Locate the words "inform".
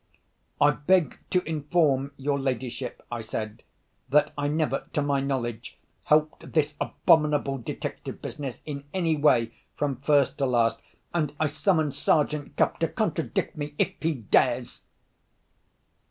1.47-2.13